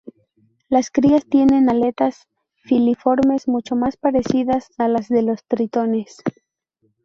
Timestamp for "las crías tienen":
0.67-1.69